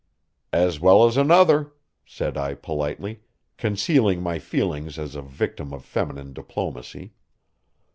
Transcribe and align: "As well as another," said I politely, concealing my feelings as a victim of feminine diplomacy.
"As 0.55 0.79
well 0.79 1.05
as 1.05 1.15
another," 1.15 1.73
said 2.07 2.35
I 2.35 2.55
politely, 2.55 3.19
concealing 3.57 4.19
my 4.23 4.39
feelings 4.39 4.97
as 4.97 5.13
a 5.13 5.21
victim 5.21 5.71
of 5.73 5.85
feminine 5.85 6.33
diplomacy. 6.33 7.13